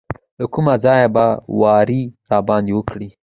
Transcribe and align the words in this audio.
له 0.39 0.45
کومه 0.53 0.73
ځایه 0.83 1.07
به 1.15 1.25
واری 1.59 2.01
راباندې 2.31 2.71
وکړي. 2.75 3.09